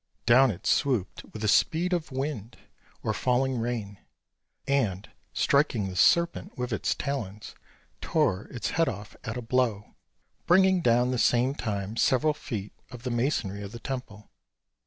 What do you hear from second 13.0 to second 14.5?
the masonry of the temple.